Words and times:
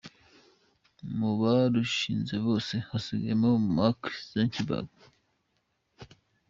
Mu 1.17 1.29
barushinze 1.39 2.35
bose 2.45 2.73
hasigayemo 2.87 3.49
Mark 3.75 4.01
Zuckerberg. 4.29 4.91